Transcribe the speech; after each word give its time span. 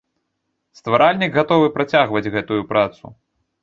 Стваральнік 0.79 1.39
гатовы 1.41 1.71
працягваць 1.79 2.31
гэтую 2.41 2.61
працу. 2.75 3.19